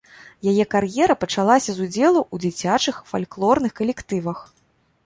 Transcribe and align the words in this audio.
Яе 0.51 0.65
кар'ера 0.73 1.15
пачалася 1.25 1.69
з 1.75 1.79
удзелу 1.89 2.21
ў 2.33 2.45
дзіцячых 2.47 2.95
фальклорных 3.13 3.71
калектывах. 3.83 4.39